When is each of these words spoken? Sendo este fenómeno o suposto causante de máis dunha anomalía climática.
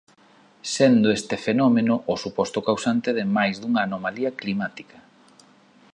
Sendo 0.75 1.07
este 1.17 1.35
fenómeno 1.45 1.95
o 2.11 2.13
suposto 2.23 2.59
causante 2.69 3.09
de 3.17 3.25
máis 3.35 3.55
dunha 3.61 3.81
anomalía 3.87 4.31
climática. 4.41 4.97